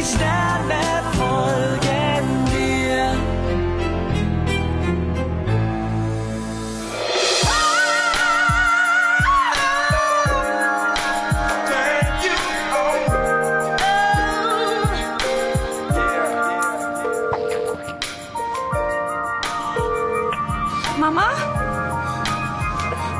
[0.00, 3.14] die Sterne folgen dir.
[20.98, 21.30] Mama?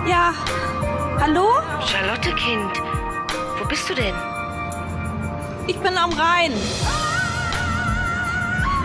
[0.07, 0.33] Ja.
[1.21, 1.49] Hallo?
[1.87, 2.71] Charlotte, Kind.
[3.59, 4.15] Wo bist du denn?
[5.71, 6.53] Ich bin am Rhein.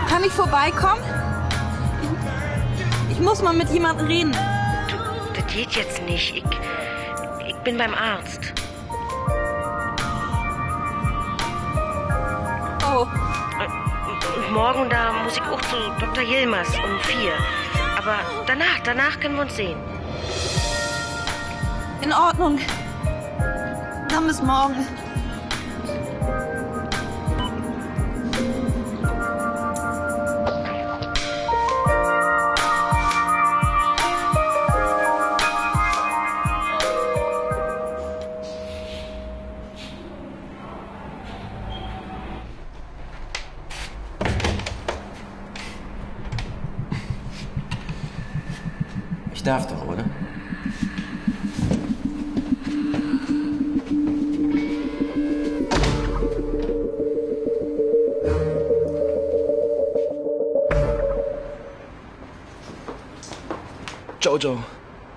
[0.08, 1.02] Kann ich vorbeikommen?
[3.10, 4.30] Ich, muss mal mit jemandem reden.
[4.88, 4.96] Du,
[5.34, 6.36] das geht jetzt nicht.
[6.36, 6.44] Ich,
[7.48, 8.52] ich bin beim Arzt.
[12.88, 13.04] Oh,
[14.36, 16.22] Und morgen da muss ich auch zu Dr.
[16.22, 17.32] Yilmaz um vier.
[17.98, 19.76] Aber danach, danach können wir uns sehen.
[22.00, 22.60] in Ordnung.
[24.08, 24.86] Dann bis morgen.
[49.46, 50.04] Darf doch, oder?
[64.20, 64.58] Jojo,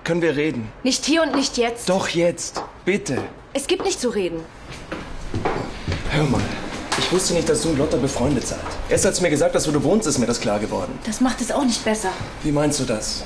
[0.04, 0.70] können wir reden?
[0.84, 1.88] Nicht hier und nicht jetzt.
[1.88, 3.18] Doch jetzt, bitte.
[3.52, 4.40] Es gibt nicht zu reden.
[6.10, 6.40] Hör mal,
[6.96, 8.60] ich wusste nicht, dass du und Lotta befreundet seid.
[8.88, 10.96] Erst als du mir gesagt hast, wo du wohnst, ist mir das klar geworden.
[11.04, 12.10] Das macht es auch nicht besser.
[12.44, 13.24] Wie meinst du das?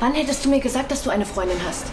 [0.00, 1.86] Wann hättest du mir gesagt, dass du eine Freundin hast?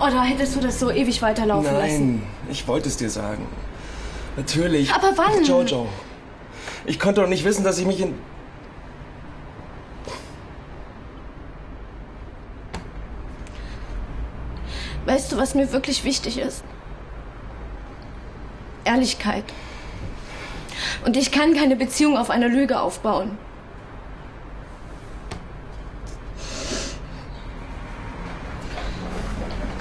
[0.00, 2.16] Oder hättest du das so ewig weiterlaufen lassen?
[2.16, 3.46] Nein, ich wollte es dir sagen.
[4.36, 4.92] Natürlich.
[4.92, 5.44] Aber wann?
[5.44, 5.88] Jojo,
[6.86, 8.14] ich konnte doch nicht wissen, dass ich mich in...
[15.06, 16.62] Weißt du, was mir wirklich wichtig ist?
[18.84, 19.44] Ehrlichkeit.
[21.04, 23.38] Und ich kann keine Beziehung auf einer Lüge aufbauen.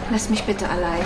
[0.09, 1.03] Lass mich bitte allein.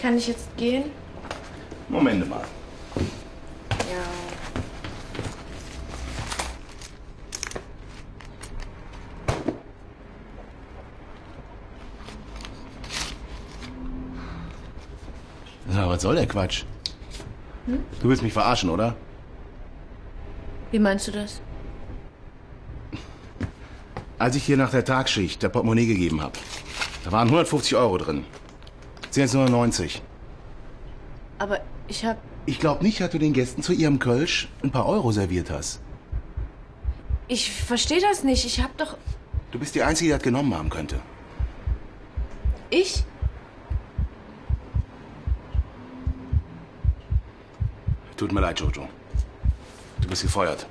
[0.00, 0.84] Kann ich jetzt gehen?
[1.88, 2.42] Moment mal.
[2.96, 4.02] Ja.
[15.68, 16.64] Na, was soll der Quatsch?
[17.66, 18.96] Du willst mich verarschen, oder?
[20.70, 21.42] Wie meinst du das?
[24.18, 26.38] Als ich hier nach der Tagschicht der Portemonnaie gegeben habe,
[27.04, 28.24] da waren 150 Euro drin.
[29.10, 30.02] Sind jetzt nur 90.
[31.38, 32.18] Aber ich hab.
[32.46, 35.80] Ich glaube nicht, dass du den Gästen zu ihrem Kölsch ein paar Euro serviert hast.
[37.28, 38.44] Ich verstehe das nicht.
[38.44, 38.96] Ich hab doch.
[39.50, 41.00] Du bist die Einzige, die das genommen haben könnte.
[42.70, 43.04] Ich?
[48.16, 48.88] Tut mir leid, Jojo.
[50.00, 50.66] Du bist gefeuert.